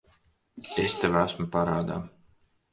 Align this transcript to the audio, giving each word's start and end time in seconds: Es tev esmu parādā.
Es 0.85 0.97
tev 1.05 1.19
esmu 1.25 1.47
parādā. 1.59 2.03